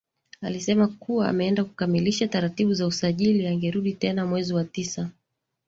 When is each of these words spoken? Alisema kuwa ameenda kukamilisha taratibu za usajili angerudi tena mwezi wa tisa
Alisema 0.41 0.87
kuwa 0.87 1.29
ameenda 1.29 1.63
kukamilisha 1.63 2.27
taratibu 2.27 2.73
za 2.73 2.87
usajili 2.87 3.47
angerudi 3.47 3.93
tena 3.93 4.25
mwezi 4.25 4.53
wa 4.53 4.63
tisa 4.63 5.09